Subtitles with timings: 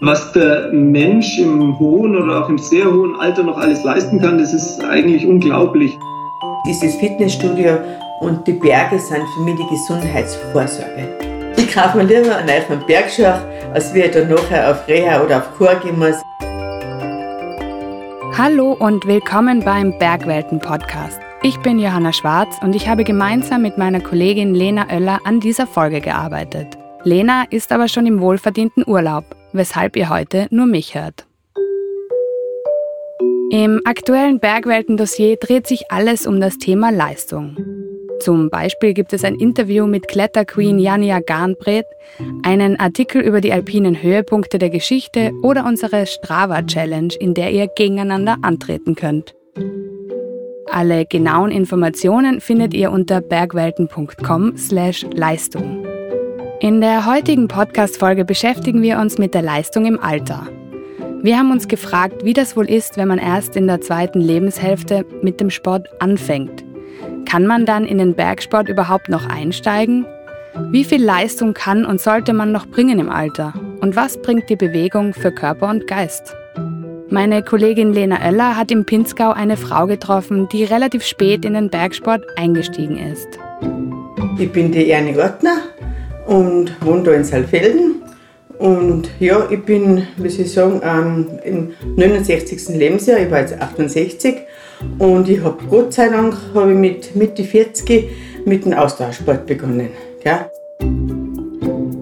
[0.00, 4.36] Was der Mensch im hohen oder auch im sehr hohen Alter noch alles leisten kann,
[4.36, 5.98] das ist eigentlich unglaublich.
[6.66, 7.78] Dieses Fitnessstudio
[8.20, 11.54] und die Berge sind für mich die Gesundheitsvorsorge.
[11.56, 13.32] Ich kaufe mir lieber einen neuen Bergschuh,
[13.72, 16.16] als wie ich dann nachher auf Reha oder auf Chor gehen muss.
[18.36, 21.18] Hallo und willkommen beim Bergwelten Podcast.
[21.42, 25.66] Ich bin Johanna Schwarz und ich habe gemeinsam mit meiner Kollegin Lena Oeller an dieser
[25.66, 26.76] Folge gearbeitet.
[27.06, 31.24] Lena ist aber schon im wohlverdienten Urlaub, weshalb ihr heute nur mich hört.
[33.52, 37.56] Im aktuellen Bergwelten-Dossier dreht sich alles um das Thema Leistung.
[38.18, 41.86] Zum Beispiel gibt es ein Interview mit Kletterqueen Jania Garnbret,
[42.42, 48.38] einen Artikel über die alpinen Höhepunkte der Geschichte oder unsere Strava-Challenge, in der ihr gegeneinander
[48.42, 49.36] antreten könnt.
[50.72, 55.85] Alle genauen Informationen findet ihr unter bergwelten.com/leistung.
[56.60, 60.46] In der heutigen Podcast-Folge beschäftigen wir uns mit der Leistung im Alter.
[61.20, 65.04] Wir haben uns gefragt, wie das wohl ist, wenn man erst in der zweiten Lebenshälfte
[65.20, 66.64] mit dem Sport anfängt.
[67.26, 70.06] Kann man dann in den Bergsport überhaupt noch einsteigen?
[70.70, 73.52] Wie viel Leistung kann und sollte man noch bringen im Alter?
[73.82, 76.34] Und was bringt die Bewegung für Körper und Geist?
[77.10, 81.68] Meine Kollegin Lena Oeller hat im Pinzgau eine Frau getroffen, die relativ spät in den
[81.68, 83.28] Bergsport eingestiegen ist.
[84.38, 85.58] Ich bin die Ernie Ortner
[86.26, 88.02] und wohne da in Saalfelden.
[88.58, 92.76] Und ja, ich bin, wie Sie sagen, ähm, im 69.
[92.76, 94.36] Lebensjahr, ich war jetzt 68
[94.98, 98.10] und ich habe Gott sei Dank habe ich mit Mitte 40
[98.46, 99.90] mit dem Austauschsport begonnen.
[100.22, 100.50] Gell?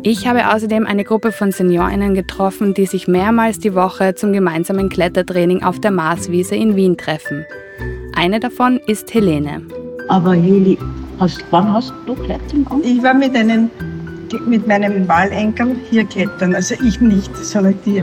[0.03, 4.91] Ich habe außerdem eine Gruppe von SeniorInnen getroffen, die sich mehrmals die Woche zum gemeinsamen
[4.91, 7.47] Klettertraining auf der Marswiese in Wien treffen.
[8.15, 9.63] Eine davon ist Helene.
[10.09, 10.79] Aber Heli,
[11.19, 12.83] hast, wann hast du Klettern gemacht?
[12.85, 13.71] Ich war mit einem
[14.47, 16.55] mit meinem Wahlenkel hier klettern.
[16.55, 18.03] Also ich nicht, sondern die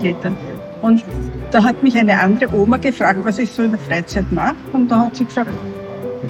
[0.00, 0.36] klettern.
[0.82, 1.04] Und
[1.50, 4.56] da hat mich eine andere Oma gefragt, was ich so in der Freizeit mache.
[4.72, 5.50] Und da hat sie gesagt,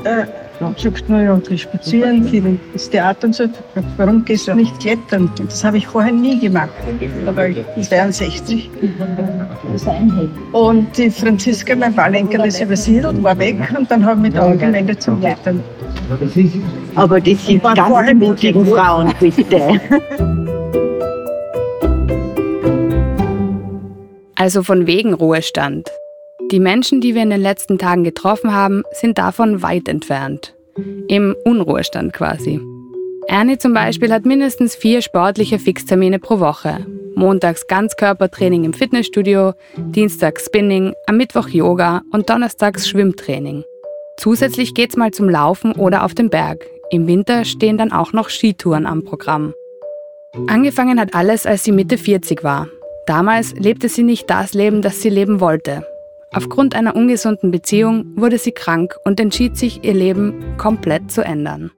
[0.04, 0.24] äh,
[0.58, 3.44] sagt, na ja, geh spazieren, geh ins Theater und so.
[3.96, 5.30] Warum gehst du nicht klettern?
[5.44, 6.70] Das habe ich vorher nie gemacht.
[7.24, 8.70] Da war ich 62.
[10.52, 15.02] Und die Franziska, mein Wahlenkel, ist übersiedelt, war weg und dann habe ich mich angemeldet
[15.02, 15.62] zum Klettern.
[16.94, 19.80] Aber das sind ganz mutigen Frauen, bitte.
[24.36, 25.88] Also von wegen Ruhestand.
[26.52, 30.54] Die Menschen, die wir in den letzten Tagen getroffen haben, sind davon weit entfernt.
[31.08, 32.60] Im Unruhestand quasi.
[33.26, 36.86] Ernie zum Beispiel hat mindestens vier sportliche Fixtermine pro Woche.
[37.16, 43.64] Montags Ganzkörpertraining im Fitnessstudio, Dienstags Spinning, am Mittwoch Yoga und Donnerstags Schwimmtraining.
[44.16, 46.64] Zusätzlich geht's mal zum Laufen oder auf den Berg.
[46.90, 49.52] Im Winter stehen dann auch noch Skitouren am Programm.
[50.46, 52.68] Angefangen hat alles, als sie Mitte 40 war.
[53.06, 55.84] Damals lebte sie nicht das Leben, das sie leben wollte.
[56.32, 61.70] Aufgrund einer ungesunden Beziehung wurde sie krank und entschied sich, ihr Leben komplett zu ändern.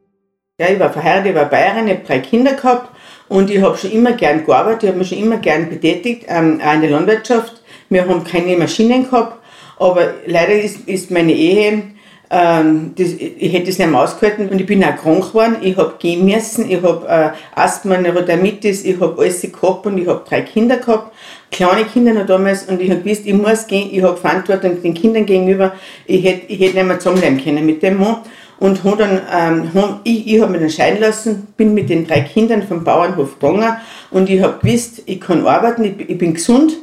[0.59, 2.91] Ja, ich war verheiratet, ich war Bayerin, ich habe drei Kinder gehabt
[3.29, 6.61] und ich habe schon immer gern gearbeitet, ich habe mich schon immer gern betätigt, ähm,
[6.65, 7.63] auch in der Landwirtschaft.
[7.89, 9.39] Wir haben keine Maschinen gehabt,
[9.79, 11.83] aber leider ist, ist meine Ehe
[12.31, 15.57] ähm, das, ich hätte es nicht mehr ausgehalten und ich bin auch krank geworden.
[15.63, 20.07] Ich habe gehen müssen, ich habe äh, Asthma, Neurodermitis, ich habe alles gehabt und ich
[20.07, 21.15] habe drei Kinder gehabt,
[21.51, 24.95] kleine Kinder noch damals und ich habe gewusst, ich muss gehen, ich habe Verantwortung den
[24.95, 25.73] Kindern gegenüber.
[26.07, 28.19] Ich hätte, ich hätte nicht mehr zusammenleben können mit dem Mann.
[28.59, 29.71] Und hab dann, ähm,
[30.03, 33.77] ich, ich habe mich dann scheiden lassen, bin mit den drei Kindern vom Bauernhof gegangen
[34.11, 36.77] und ich habe gewusst, ich kann arbeiten, ich, ich bin gesund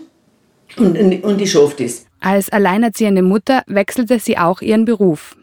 [0.78, 2.06] und, und, und ich schaffe das.
[2.22, 5.36] Als alleinerziehende Mutter wechselte sie auch ihren Beruf.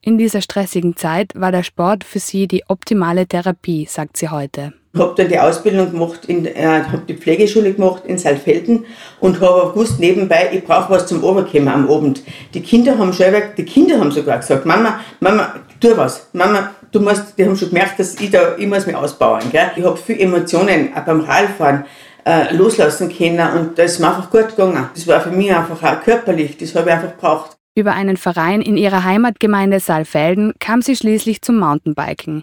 [0.00, 4.72] In dieser stressigen Zeit war der Sport für sie die optimale Therapie, sagt sie heute.
[4.94, 8.86] Ich habe dann die Ausbildung gemacht, äh, habe die Pflegeschule gemacht in Saalfelden
[9.20, 12.22] und habe gewusst nebenbei, ich brauche was zum Oberkommen am Abend.
[12.54, 17.00] Die Kinder haben selber, die Kinder haben sogar gesagt, Mama, Mama, tu was, Mama, du
[17.00, 19.42] musst, die haben schon gemerkt, dass ich da, ich muss mich ausbauen.
[19.52, 19.72] Gell?
[19.76, 21.84] Ich habe viele Emotionen auch beim Radfahren
[22.24, 24.88] äh, loslassen können und das ist mir einfach gut gegangen.
[24.94, 27.57] Das war für mich einfach auch körperlich, das habe ich einfach gebraucht.
[27.78, 32.42] Über einen Verein in ihrer Heimatgemeinde Saalfelden kam sie schließlich zum Mountainbiken.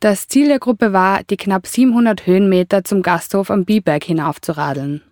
[0.00, 5.02] Das Ziel der Gruppe war, die knapp 700 Höhenmeter zum Gasthof am Biberg hinaufzuradeln.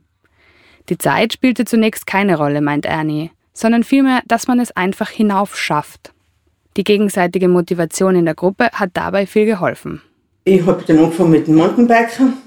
[0.88, 5.54] Die Zeit spielte zunächst keine Rolle, meint Ernie, sondern vielmehr, dass man es einfach hinauf
[5.54, 6.14] schafft.
[6.78, 10.00] Die gegenseitige Motivation in der Gruppe hat dabei viel geholfen.
[10.44, 12.38] Ich habe dann angefangen mit dem Mountainbiken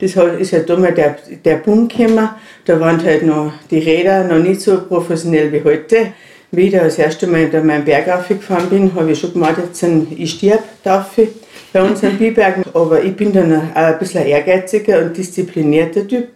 [0.00, 2.28] das ist halt damals der, der Boom gekommen.
[2.64, 6.12] Da waren halt noch die Räder noch nicht so professionell wie heute.
[6.50, 9.58] Wie ich da das erste Mal da meinen Berg aufgefahren bin, habe ich schon gemeint,
[9.58, 11.28] jetzt ich sterbe, darf ich.
[11.72, 12.64] bei uns in Bibergen.
[12.72, 16.28] Aber ich bin dann auch ein bisschen ehrgeiziger und disziplinierter Typ.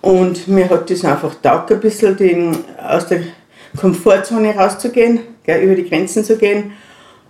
[0.00, 3.20] Und mir hat das einfach taugt, ein bisschen den, aus der
[3.76, 6.72] Komfortzone rauszugehen, gell, über die Grenzen zu gehen.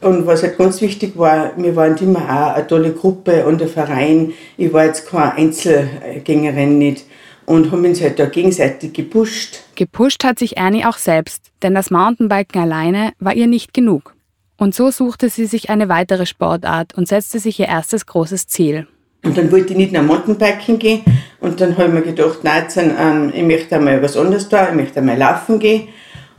[0.00, 3.68] Und was halt ganz wichtig war, wir waren immer auch eine tolle Gruppe und ein
[3.68, 4.32] Verein.
[4.56, 7.06] Ich war jetzt keine Einzelgängerin nicht
[7.46, 9.62] und haben uns halt da gegenseitig gepusht.
[9.74, 14.14] Gepusht hat sich Ernie auch selbst, denn das Mountainbiken alleine war ihr nicht genug.
[14.58, 18.86] Und so suchte sie sich eine weitere Sportart und setzte sich ihr erstes großes Ziel.
[19.22, 21.02] Und dann wollte ich nicht nach Mountainbiken gehen
[21.40, 24.74] und dann habe ich mir gedacht, nein, ähm, ich möchte einmal was anderes da, ich
[24.74, 25.88] möchte einmal laufen gehen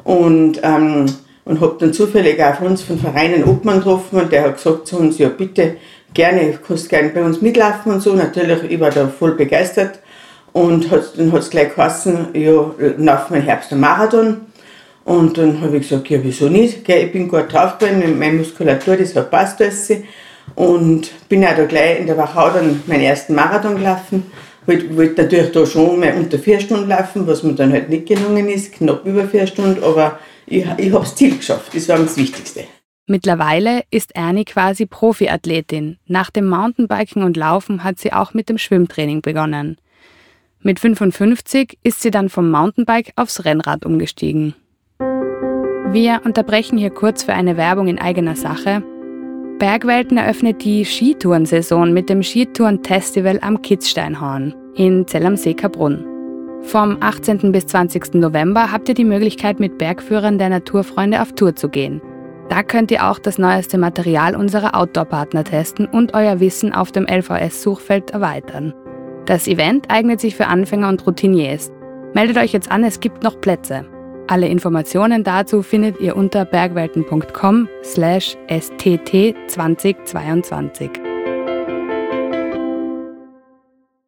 [0.03, 1.05] und, ähm,
[1.47, 4.87] und habe dann zufällig von uns vom Verein einen Obmann getroffen und der hat gesagt
[4.87, 5.77] zu uns, ja bitte,
[6.13, 8.13] gerne, kannst gerne bei uns mitlaufen und so.
[8.13, 9.99] Natürlich, ich war da voll begeistert
[10.51, 14.37] und hat, dann hat es gleich geheißen, ja, laufen wir im Herbst einen Marathon.
[15.05, 16.87] Und dann habe ich gesagt, ja, wieso nicht?
[16.87, 19.89] Ich bin gut drauf gewesen, meine Muskulatur, das hat passt alles.
[20.55, 24.29] Und bin auch da gleich in der Wachau dann meinen ersten Marathon gelaufen.
[24.65, 28.05] Wollte, wollte natürlich da schon mal unter vier Stunden laufen, was mir dann halt nicht
[28.05, 31.97] gelungen ist, knapp über vier Stunden, aber ich, ich habe das Ziel geschafft, das war
[31.97, 32.65] das Wichtigste.
[33.09, 35.97] Mittlerweile ist Ernie quasi Profiathletin.
[36.07, 39.77] Nach dem Mountainbiken und Laufen hat sie auch mit dem Schwimmtraining begonnen.
[40.61, 44.55] Mit 55 ist sie dann vom Mountainbike aufs Rennrad umgestiegen.
[44.99, 48.83] Wir unterbrechen hier kurz für eine Werbung in eigener Sache.
[49.57, 56.16] Bergwelten eröffnet die Skitourensaison mit dem Skitouren-Festival am Kitzsteinhorn in Zell am See Kabrunn.
[56.67, 57.53] Vom 18.
[57.53, 58.15] bis 20.
[58.15, 62.01] November habt ihr die Möglichkeit, mit Bergführern der Naturfreunde auf Tour zu gehen.
[62.49, 67.07] Da könnt ihr auch das neueste Material unserer Outdoor-Partner testen und euer Wissen auf dem
[67.07, 68.73] LVS-Suchfeld erweitern.
[69.25, 71.71] Das Event eignet sich für Anfänger und Routiniers.
[72.13, 73.85] Meldet euch jetzt an, es gibt noch Plätze.
[74.27, 80.89] Alle Informationen dazu findet ihr unter bergwelten.com slash stt 2022.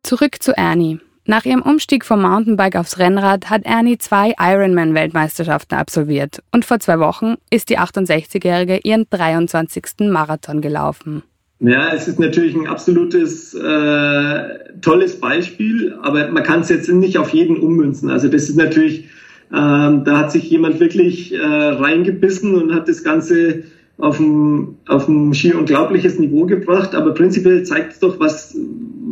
[0.03, 0.99] Zurück zu Ernie.
[1.29, 6.97] Nach ihrem Umstieg vom Mountainbike aufs Rennrad hat Ernie zwei Ironman-Weltmeisterschaften absolviert und vor zwei
[6.97, 10.09] Wochen ist die 68-Jährige ihren 23.
[10.09, 11.21] Marathon gelaufen.
[11.59, 14.43] Ja, es ist natürlich ein absolutes äh,
[14.81, 18.09] tolles Beispiel, aber man kann es jetzt nicht auf jeden ummünzen.
[18.09, 19.07] Also das ist natürlich,
[19.53, 23.65] ähm, da hat sich jemand wirklich äh, reingebissen und hat das Ganze
[23.99, 26.95] auf ein, auf ein schier unglaubliches Niveau gebracht.
[26.95, 28.55] Aber prinzipiell zeigt es doch, was,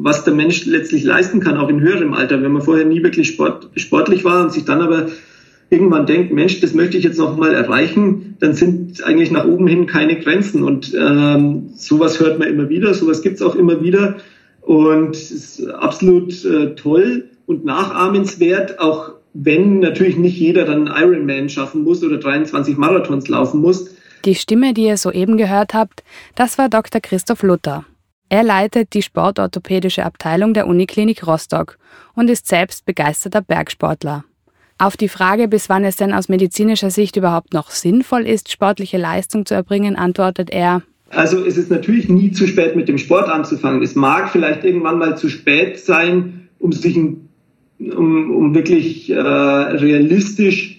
[0.08, 2.42] was der Mensch letztlich leisten kann, auch in höherem Alter.
[2.42, 5.08] Wenn man vorher nie wirklich sport, sportlich war und sich dann aber
[5.70, 9.68] irgendwann denkt, Mensch, das möchte ich jetzt noch mal erreichen, dann sind eigentlich nach oben
[9.68, 10.64] hin keine Grenzen.
[10.64, 14.16] Und ähm, sowas hört man immer wieder, sowas gibt's auch immer wieder.
[14.62, 21.50] Und es ist absolut äh, toll und nachahmenswert, auch wenn natürlich nicht jeder dann Ironman
[21.50, 23.90] schaffen muss oder 23 Marathons laufen muss.
[24.24, 26.04] Die Stimme, die ihr soeben gehört habt,
[26.36, 27.02] das war Dr.
[27.02, 27.86] Christoph Luther.
[28.30, 31.78] Er leitet die sportorthopädische Abteilung der Uniklinik Rostock
[32.14, 34.26] und ist selbst begeisterter Bergsportler.
[34.78, 38.98] Auf die Frage, bis wann es denn aus medizinischer Sicht überhaupt noch sinnvoll ist, sportliche
[38.98, 43.30] Leistung zu erbringen, antwortet er, also es ist natürlich nie zu spät mit dem Sport
[43.30, 43.82] anzufangen.
[43.82, 47.30] Es mag vielleicht irgendwann mal zu spät sein, um sich um,
[47.80, 50.77] um wirklich äh, realistisch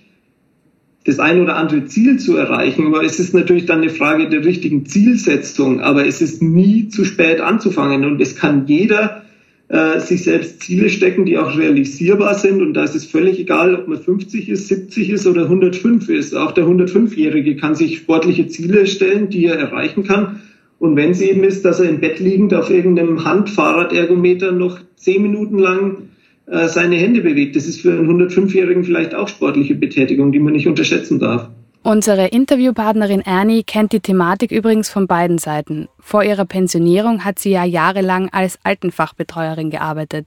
[1.08, 2.86] das ein oder andere Ziel zu erreichen.
[2.86, 5.80] Aber es ist natürlich dann eine Frage der richtigen Zielsetzung.
[5.80, 8.04] Aber es ist nie zu spät anzufangen.
[8.04, 9.22] Und es kann jeder
[9.68, 12.60] äh, sich selbst Ziele stecken, die auch realisierbar sind.
[12.60, 16.36] Und da ist es völlig egal, ob man 50 ist, 70 ist oder 105 ist.
[16.36, 20.42] Auch der 105-Jährige kann sich sportliche Ziele stellen, die er erreichen kann.
[20.78, 25.22] Und wenn es eben ist, dass er im Bett liegend auf irgendeinem Handfahrradergometer noch zehn
[25.22, 26.08] Minuten lang
[26.50, 30.54] äh, seine Hände bewegt, das ist für einen 105-Jährigen vielleicht auch sportliche Betätigung, die man
[30.54, 31.48] nicht unterschätzen darf.
[31.82, 35.88] Unsere Interviewpartnerin Ernie kennt die Thematik übrigens von beiden Seiten.
[36.00, 40.26] Vor ihrer Pensionierung hat sie ja jahrelang als Altenfachbetreuerin gearbeitet,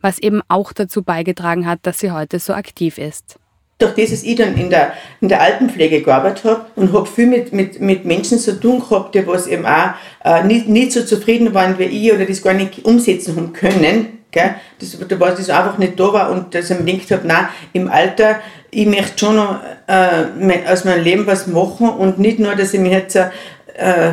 [0.00, 3.36] was eben auch dazu beigetragen hat, dass sie heute so aktiv ist.
[3.78, 7.26] Durch das, dass ich dann in der, in der Altenpflege gearbeitet habe und habe viel
[7.26, 11.02] mit, mit, mit Menschen zu tun gehabt, die was eben auch äh, nicht, nicht so
[11.02, 14.54] zufrieden waren wie ich oder das gar nicht umsetzen haben können, Gell?
[14.78, 17.48] Das, da war das einfach nicht da war und dass ich mir gedacht habe, nein,
[17.72, 22.54] im Alter, ich möchte schon noch äh, aus meinem Leben was machen und nicht nur,
[22.54, 23.28] dass ich mich jetzt, äh,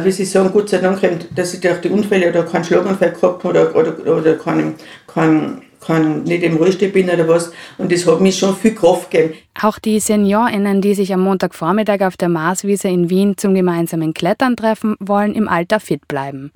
[0.03, 0.99] wie Sie sagen, Gott sei Dank,
[1.35, 5.61] dass ich durch die Unfälle oder keinen Schlaganfall gehabt habe oder, oder, oder keinen, keinen
[5.87, 7.51] kann nicht im Rollstuhl bin oder was.
[7.77, 9.35] Und das hat mich schon viel Kraft gegeben.
[9.61, 14.55] Auch die SeniorInnen, die sich am Montagvormittag auf der Marswiese in Wien zum gemeinsamen Klettern
[14.55, 16.51] treffen, wollen im Alter fit bleiben.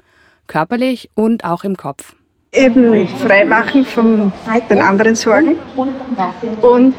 [0.48, 2.14] Körperlich und auch im Kopf
[2.54, 4.34] eben freimachen von
[4.70, 5.56] den anderen Sorgen
[6.62, 6.94] und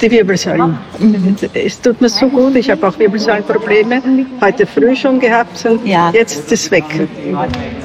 [0.00, 0.76] Die Wirbelsäulen.
[1.54, 2.56] Es tut mir so gut.
[2.56, 4.02] Ich habe auch Wirbelsäulenprobleme.
[4.40, 6.10] Heute früh schon gehabt und ja.
[6.10, 6.84] jetzt ist es weg.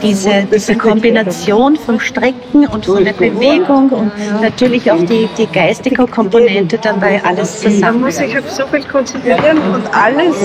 [0.01, 4.11] Diese, diese Kombination vom Strecken und von der Bewegung und
[4.41, 7.81] natürlich auch die, die geistige Komponente dabei alles zusammen.
[7.81, 10.35] Man muss sich auf so viel konzentrieren und alles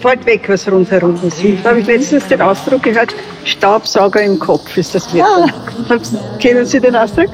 [0.00, 1.42] fällt weg, was rundherum ist.
[1.62, 3.14] Da habe ich letztens den Ausdruck gehört,
[3.44, 5.52] Staubsauger im Kopf ist das Klettern.
[5.88, 6.38] Ah.
[6.38, 7.30] Kennen Sie den Ausdruck?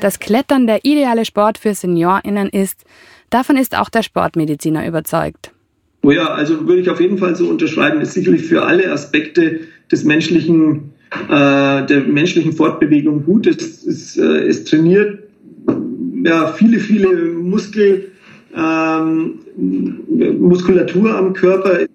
[0.00, 2.84] Dass Klettern der ideale Sport für SeniorInnen ist,
[3.30, 5.52] davon ist auch der Sportmediziner überzeugt.
[6.02, 9.60] Oh ja, also würde ich auf jeden Fall so unterschreiben, ist sicherlich für alle Aspekte
[9.90, 10.92] des menschlichen,
[11.28, 13.46] äh, der menschlichen Fortbewegung gut.
[13.46, 15.24] Es, es, äh, es trainiert
[16.24, 18.12] ja, viele, viele Muskel,
[18.58, 19.38] ähm,
[20.40, 21.86] Muskulatur am Körper,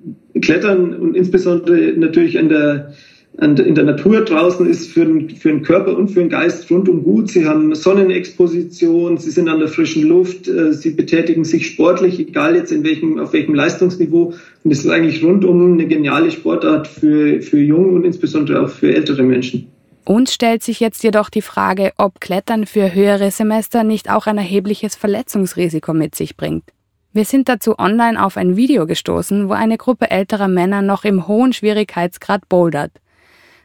[0.41, 2.93] Klettern und insbesondere natürlich an der,
[3.39, 7.03] in der Natur draußen ist für den, für den Körper und für den Geist rundum
[7.03, 7.29] gut.
[7.29, 12.55] Sie haben Sonnenexposition, sie sind an der frischen Luft, äh, sie betätigen sich sportlich, egal
[12.55, 14.33] jetzt in welchem, auf welchem Leistungsniveau.
[14.63, 18.93] Und es ist eigentlich rundum eine geniale Sportart für, für junge und insbesondere auch für
[18.95, 19.72] ältere Menschen.
[20.05, 24.37] Uns stellt sich jetzt jedoch die Frage, ob Klettern für höhere Semester nicht auch ein
[24.37, 26.65] erhebliches Verletzungsrisiko mit sich bringt.
[27.13, 31.27] Wir sind dazu online auf ein Video gestoßen, wo eine Gruppe älterer Männer noch im
[31.27, 32.91] hohen Schwierigkeitsgrad bouldert.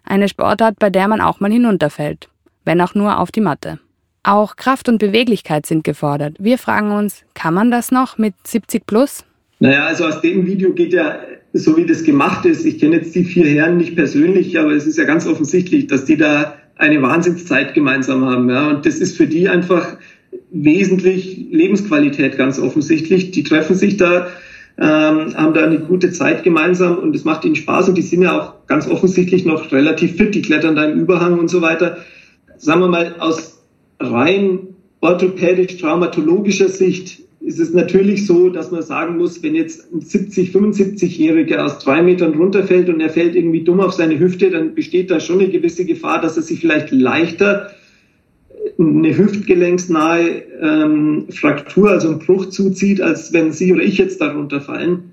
[0.04, 2.28] Eine Sportart, bei der man auch mal hinunterfällt,
[2.64, 3.80] wenn auch nur auf die Matte.
[4.22, 6.36] Auch Kraft und Beweglichkeit sind gefordert.
[6.38, 9.24] Wir fragen uns, kann man das noch mit 70 plus?
[9.60, 11.18] Naja, also aus dem Video geht ja
[11.52, 14.86] so wie das gemacht ist, ich kenne jetzt die vier Herren nicht persönlich, aber es
[14.86, 18.48] ist ja ganz offensichtlich, dass die da eine Wahnsinnszeit gemeinsam haben.
[18.48, 18.68] Ja.
[18.68, 19.96] Und das ist für die einfach
[20.50, 23.32] wesentlich Lebensqualität ganz offensichtlich.
[23.32, 24.28] Die treffen sich da,
[24.78, 28.22] ähm, haben da eine gute Zeit gemeinsam und es macht ihnen Spaß und die sind
[28.22, 31.98] ja auch ganz offensichtlich noch relativ fit, die klettern da im Überhang und so weiter.
[32.58, 33.62] Sagen wir mal, aus
[33.98, 34.60] rein
[35.00, 41.58] orthopädisch-traumatologischer Sicht ist es natürlich so, dass man sagen muss, wenn jetzt ein 70, 75-Jähriger
[41.58, 45.20] aus drei Metern runterfällt und er fällt irgendwie dumm auf seine Hüfte, dann besteht da
[45.20, 47.70] schon eine gewisse Gefahr, dass er sich vielleicht leichter
[48.78, 54.60] eine hüftgelenksnahe ähm, Fraktur, also einen Bruch zuzieht, als wenn Sie oder ich jetzt darunter
[54.60, 55.12] fallen.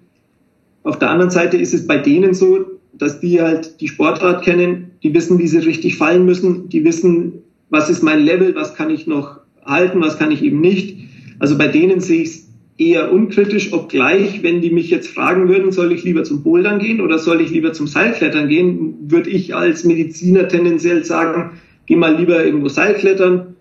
[0.83, 4.91] Auf der anderen Seite ist es bei denen so, dass die halt die Sportart kennen,
[5.03, 8.89] die wissen, wie sie richtig fallen müssen, die wissen, was ist mein Level, was kann
[8.89, 10.94] ich noch halten, was kann ich eben nicht
[11.39, 12.45] also bei denen sehe ich es
[12.77, 17.01] eher unkritisch, obgleich, wenn die mich jetzt fragen würden, soll ich lieber zum Bouldern gehen
[17.01, 22.15] oder soll ich lieber zum Seilklettern gehen, würde ich als Mediziner tendenziell sagen, geh mal
[22.15, 23.55] lieber irgendwo Seilklettern.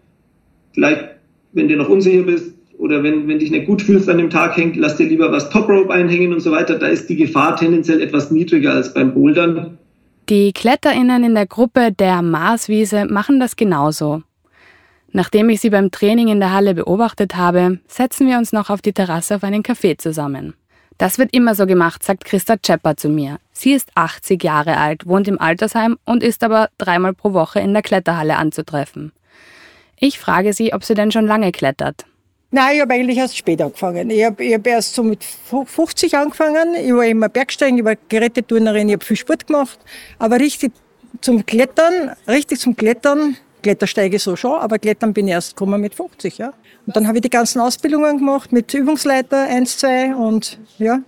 [0.73, 1.05] Vielleicht,
[1.53, 4.57] wenn du noch unsicher bist oder wenn, wenn dich nicht gut fühlst an dem Tag
[4.57, 6.77] hängt, lass dir lieber was Top Rope einhängen und so weiter.
[6.79, 9.79] Da ist die Gefahr tendenziell etwas niedriger als beim Bouldern.
[10.29, 14.23] Die KletterInnen in der Gruppe der Marswiese machen das genauso.
[15.17, 18.83] Nachdem ich sie beim Training in der Halle beobachtet habe, setzen wir uns noch auf
[18.83, 20.55] die Terrasse auf einen Kaffee zusammen.
[20.99, 23.39] Das wird immer so gemacht, sagt Christa Czepper zu mir.
[23.53, 27.73] Sie ist 80 Jahre alt, wohnt im Altersheim und ist aber dreimal pro Woche in
[27.73, 29.13] der Kletterhalle anzutreffen.
[30.01, 32.07] Ich frage sie, ob sie denn schon lange klettert.
[32.51, 34.11] Nein, ich habe eigentlich erst spät angefangen.
[34.11, 36.75] Ich habe hab erst so mit 50 angefangen.
[36.75, 39.79] Ich war immer Bergsteigen, ich war Geräteturnerin, ich habe viel Sport gemacht.
[40.19, 40.73] Aber richtig
[41.21, 45.95] zum Klettern, richtig zum Klettern Klettersteige so schon, aber Klettern bin ich erst gekommen mit
[45.95, 46.53] 50, ja.
[46.87, 51.01] Und dann habe ich die ganzen Ausbildungen gemacht mit Übungsleiter 1, 2 und ja.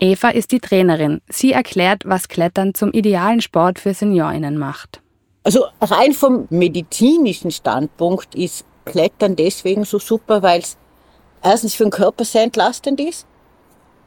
[0.00, 1.20] Eva ist die Trainerin.
[1.28, 5.00] Sie erklärt, was Klettern zum idealen Sport für SeniorInnen macht.
[5.44, 10.76] Also rein vom medizinischen Standpunkt ist Klettern deswegen so super, weil es
[11.42, 13.26] erstens für den Körper sehr entlastend ist,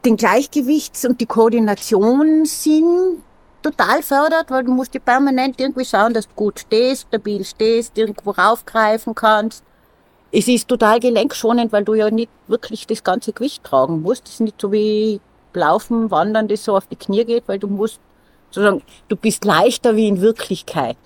[0.04, 3.22] den Gleichgewichts- und die Koordinationssinn
[3.64, 7.96] total fördert, weil du musst dir permanent irgendwie schauen, dass du gut stehst, stabil stehst,
[7.96, 9.64] irgendwo raufgreifen kannst.
[10.30, 14.26] Es ist total gelenkschonend, weil du ja nicht wirklich das ganze Gewicht tragen musst.
[14.26, 15.20] Es ist nicht so wie
[15.54, 18.00] Laufen, Wandern, das so auf die Knie geht, weil du musst
[18.50, 20.96] sozusagen, du bist leichter wie in Wirklichkeit.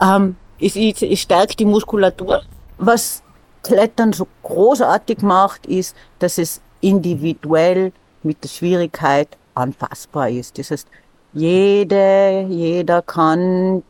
[0.00, 2.42] Ähm, es, es, es stärkt die Muskulatur.
[2.78, 3.22] Was
[3.62, 10.58] Klettern so großartig macht, ist, dass es individuell mit der Schwierigkeit anpassbar ist.
[10.58, 10.88] Das heißt,
[11.36, 13.82] jede, jeder kann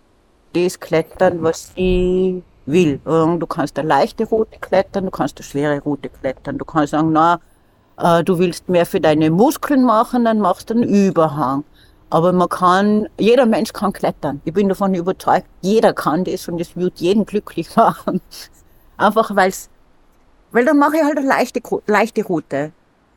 [0.52, 2.98] das klettern, was sie will.
[3.04, 6.58] Du kannst eine leichte Route klettern, du kannst eine schwere Route klettern.
[6.58, 7.40] Du kannst sagen, na,
[7.98, 11.62] äh, du willst mehr für deine Muskeln machen, dann machst du einen Überhang.
[12.10, 14.40] Aber man kann, jeder Mensch kann klettern.
[14.44, 18.20] Ich bin davon überzeugt, jeder kann das und es wird jeden glücklich machen.
[18.96, 19.70] Einfach weil's,
[20.50, 22.72] weil dann mache ich halt eine leichte, leichte Route.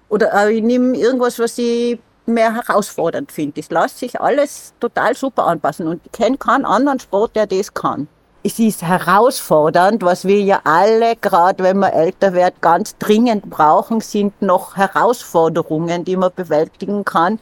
[0.07, 3.61] Oder äh, ich nehme irgendwas, was ich mehr herausfordernd finde.
[3.61, 7.73] Das lässt sich alles total super anpassen und ich kenne keinen anderen Sport, der das
[7.73, 8.07] kann.
[8.41, 13.99] es ist herausfordernd, was wir ja alle, gerade wenn man älter wird, ganz dringend brauchen,
[13.99, 17.39] sind noch Herausforderungen, die man bewältigen kann,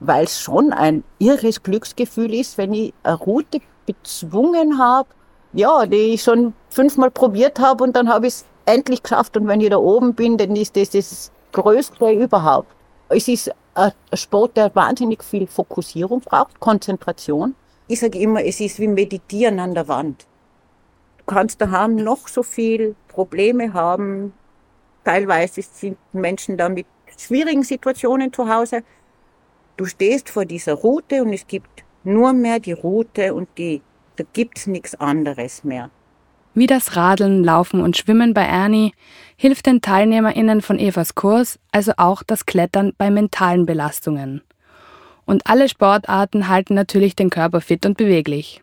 [0.00, 5.08] weil es schon ein irres Glücksgefühl ist, wenn ich eine Route bezwungen habe,
[5.52, 9.46] ja, die ich schon fünfmal probiert habe und dann habe ich es endlich geschafft und
[9.46, 12.68] wenn ich da oben bin, dann ist das das Größte überhaupt.
[13.08, 13.52] Es ist
[14.12, 17.54] Sport, der wahnsinnig viel Fokussierung braucht, Konzentration.
[17.88, 20.26] Ich sage immer, es ist wie Meditieren an der Wand.
[21.18, 24.34] Du kannst daheim noch so viel Probleme haben.
[25.04, 26.86] Teilweise sind Menschen da mit
[27.16, 28.82] schwierigen Situationen zu Hause.
[29.76, 33.82] Du stehst vor dieser Route und es gibt nur mehr die Route und die,
[34.16, 35.90] da gibt's nichts anderes mehr.
[36.54, 38.92] Wie das Radeln, Laufen und Schwimmen bei Ernie
[39.36, 44.42] hilft den TeilnehmerInnen von Evas Kurs also auch das Klettern bei mentalen Belastungen.
[45.24, 48.60] Und alle Sportarten halten natürlich den Körper fit und beweglich.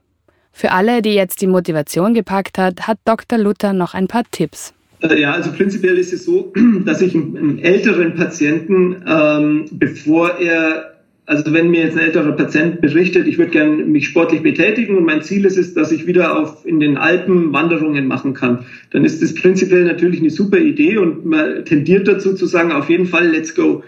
[0.52, 3.40] Für alle, die jetzt die Motivation gepackt hat, hat Dr.
[3.40, 4.74] Luther noch ein paar Tipps.
[5.02, 6.54] Ja, also prinzipiell ist es so,
[6.86, 10.99] dass ich einem älteren Patienten, ähm, bevor er,
[11.30, 15.06] also wenn mir jetzt ein älterer Patient berichtet, ich würde gerne mich sportlich betätigen und
[15.06, 19.06] mein Ziel ist es, dass ich wieder auf in den Alpen Wanderungen machen kann, dann
[19.06, 23.06] ist das prinzipiell natürlich eine super Idee und man tendiert dazu zu sagen, auf jeden
[23.06, 23.84] Fall, let's go.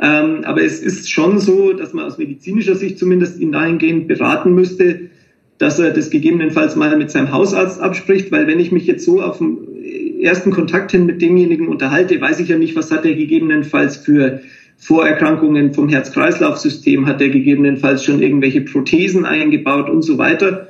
[0.00, 4.54] Ähm, aber es ist schon so, dass man aus medizinischer Sicht zumindest ihn dahingehend beraten
[4.54, 5.00] müsste,
[5.58, 9.20] dass er das gegebenenfalls mal mit seinem Hausarzt abspricht, weil wenn ich mich jetzt so
[9.20, 13.14] auf den ersten Kontakt hin mit demjenigen unterhalte, weiß ich ja nicht, was hat er
[13.14, 14.42] gegebenenfalls für
[14.78, 20.68] Vorerkrankungen vom Herz-Kreislauf-System, hat er gegebenenfalls schon irgendwelche Prothesen eingebaut und so weiter.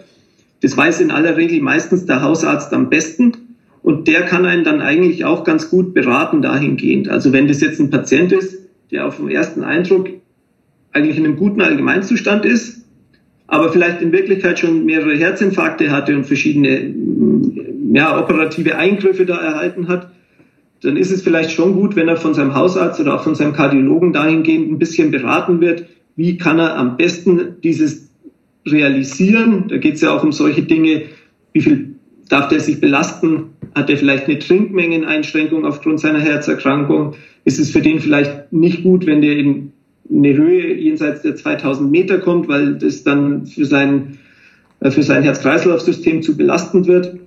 [0.61, 3.33] Das weiß in aller Regel meistens der Hausarzt am besten
[3.83, 7.09] und der kann einen dann eigentlich auch ganz gut beraten dahingehend.
[7.09, 8.59] Also wenn das jetzt ein Patient ist,
[8.91, 10.09] der auf den ersten Eindruck
[10.93, 12.85] eigentlich in einem guten Allgemeinzustand ist,
[13.47, 16.95] aber vielleicht in Wirklichkeit schon mehrere Herzinfarkte hatte und verschiedene
[17.93, 20.11] ja, operative Eingriffe da erhalten hat,
[20.83, 23.53] dann ist es vielleicht schon gut, wenn er von seinem Hausarzt oder auch von seinem
[23.53, 28.11] Kardiologen dahingehend ein bisschen beraten wird, wie kann er am besten dieses
[28.67, 29.65] realisieren.
[29.69, 31.03] Da geht es ja auch um solche Dinge,
[31.53, 31.95] wie viel
[32.29, 33.51] darf der sich belasten?
[33.75, 37.15] Hat er vielleicht eine Trinkmengeneinschränkung aufgrund seiner Herzerkrankung?
[37.45, 39.73] Ist es für den vielleicht nicht gut, wenn der in
[40.11, 44.19] eine Höhe jenseits der 2000 Meter kommt, weil das dann für sein,
[44.81, 47.19] äh, für sein Herz-Kreislauf-System zu belastend wird.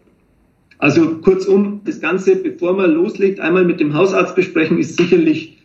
[0.81, 5.59] Also kurzum, das Ganze, bevor man loslegt, einmal mit dem Hausarzt besprechen, ist sicherlich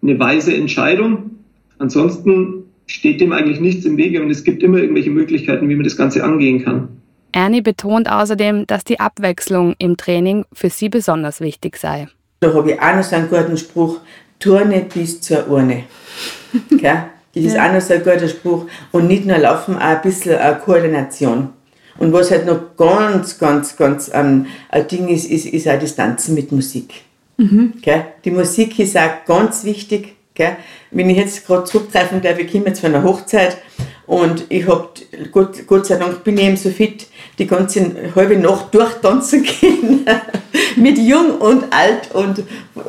[0.00, 1.32] eine weise Entscheidung.
[1.78, 5.82] Ansonsten steht dem eigentlich nichts im Wege und es gibt immer irgendwelche Möglichkeiten, wie man
[5.82, 6.88] das Ganze angehen kann.
[7.32, 12.06] Ernie betont außerdem, dass die Abwechslung im Training für sie besonders wichtig sei.
[12.38, 13.98] Da habe ich auch noch so einen guten Spruch,
[14.38, 15.84] Turne bis zur Urne.
[16.72, 16.98] Okay?
[17.34, 18.66] Das ist auch noch so ein guter Spruch.
[18.92, 21.50] Und nicht nur Laufen, auch ein bisschen eine Koordination.
[22.00, 25.94] Und was halt noch ganz, ganz, ganz ähm, ein Ding ist, ist, ist auch das
[25.94, 26.94] Tanzen mit Musik.
[27.36, 27.74] Mhm.
[27.78, 28.04] Okay?
[28.24, 30.14] Die Musik ist auch ganz wichtig.
[30.34, 30.56] Okay?
[30.90, 33.58] Wenn ich jetzt gerade zurückgreifen darf, ich komme jetzt von einer Hochzeit
[34.06, 34.88] und ich habe,
[35.30, 37.06] Gott, Gott sei Dank bin ich eben so fit,
[37.38, 40.06] die ganze halbe Nacht durchtanzen können.
[40.76, 42.42] mit jung und alt und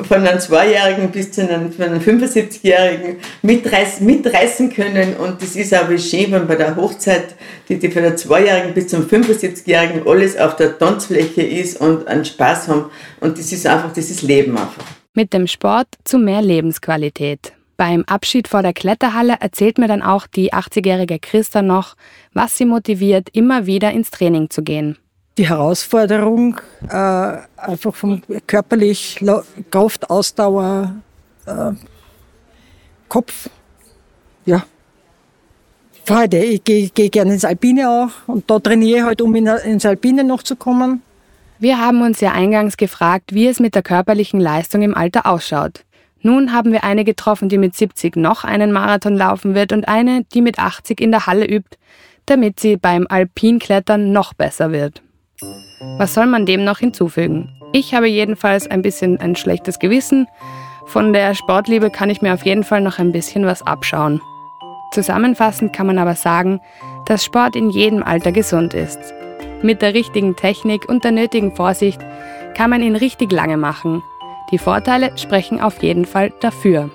[0.06, 5.16] von einem Zweijährigen bis zu einem, einem 75-Jährigen mitreißen, mitreißen können.
[5.16, 7.34] Und das ist aber schön, wenn bei der Hochzeit,
[7.68, 12.24] die, die von der Zweijährigen bis zum 75-Jährigen alles auf der Tanzfläche ist und einen
[12.24, 12.86] Spaß haben.
[13.20, 14.84] Und das ist einfach, das ist Leben einfach.
[15.14, 17.52] Mit dem Sport zu mehr Lebensqualität.
[17.76, 21.96] Beim Abschied vor der Kletterhalle erzählt mir dann auch die 80-jährige Christa noch,
[22.32, 24.98] was sie motiviert, immer wieder ins Training zu gehen
[25.38, 29.24] die Herausforderung, äh, einfach vom körperlich
[29.70, 30.94] Kraft, Ausdauer,
[31.46, 31.72] äh,
[33.08, 33.48] Kopf,
[34.44, 34.64] ja.
[36.04, 36.38] Freude.
[36.44, 39.86] Ich gehe geh gerne ins Alpine auch und da trainiere ich halt, um in, ins
[39.86, 41.02] Alpine noch zu kommen.
[41.58, 45.84] Wir haben uns ja eingangs gefragt, wie es mit der körperlichen Leistung im Alter ausschaut.
[46.22, 50.24] Nun haben wir eine getroffen, die mit 70 noch einen Marathon laufen wird und eine,
[50.32, 51.76] die mit 80 in der Halle übt,
[52.26, 55.02] damit sie beim Alpinklettern noch besser wird.
[55.98, 57.50] Was soll man dem noch hinzufügen?
[57.72, 60.28] Ich habe jedenfalls ein bisschen ein schlechtes Gewissen.
[60.86, 64.20] Von der Sportliebe kann ich mir auf jeden Fall noch ein bisschen was abschauen.
[64.92, 66.60] Zusammenfassend kann man aber sagen,
[67.06, 68.98] dass Sport in jedem Alter gesund ist.
[69.62, 72.00] Mit der richtigen Technik und der nötigen Vorsicht
[72.54, 74.02] kann man ihn richtig lange machen.
[74.52, 76.90] Die Vorteile sprechen auf jeden Fall dafür.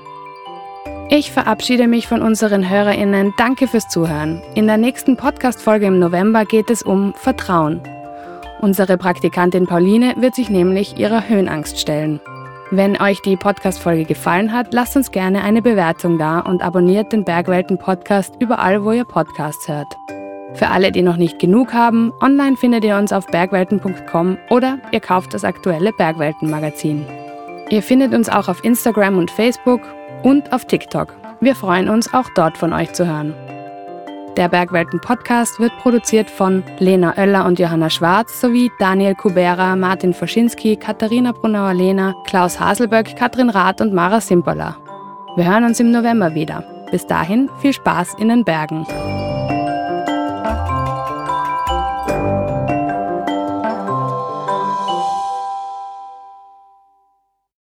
[1.09, 3.33] Ich verabschiede mich von unseren HörerInnen.
[3.37, 4.41] Danke fürs Zuhören.
[4.55, 7.81] In der nächsten Podcast-Folge im November geht es um Vertrauen.
[8.61, 12.19] Unsere Praktikantin Pauline wird sich nämlich ihrer Höhenangst stellen.
[12.69, 17.23] Wenn euch die Podcast-Folge gefallen hat, lasst uns gerne eine Bewertung da und abonniert den
[17.23, 19.95] Bergwelten-Podcast überall, wo ihr Podcasts hört.
[20.53, 24.99] Für alle, die noch nicht genug haben, online findet ihr uns auf bergwelten.com oder ihr
[24.99, 27.05] kauft das aktuelle Bergwelten-Magazin.
[27.69, 29.81] Ihr findet uns auch auf Instagram und Facebook
[30.23, 31.13] und auf TikTok.
[31.41, 33.33] Wir freuen uns, auch dort von euch zu hören.
[34.37, 40.13] Der Bergwelten Podcast wird produziert von Lena Oeller und Johanna Schwarz sowie Daniel Kubera, Martin
[40.13, 44.77] Foschinski, Katharina Brunauer-Lehner, Klaus Haselböck, Katrin Rath und Mara Simperler.
[45.35, 46.63] Wir hören uns im November wieder.
[46.91, 48.85] Bis dahin viel Spaß in den Bergen.